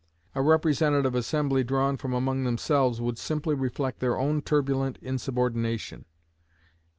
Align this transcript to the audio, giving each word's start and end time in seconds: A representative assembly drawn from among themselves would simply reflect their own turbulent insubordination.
A 0.33 0.41
representative 0.41 1.13
assembly 1.13 1.63
drawn 1.63 1.95
from 1.95 2.11
among 2.11 2.43
themselves 2.43 2.99
would 2.99 3.19
simply 3.19 3.53
reflect 3.53 3.99
their 3.99 4.17
own 4.17 4.41
turbulent 4.41 4.97
insubordination. 4.99 6.05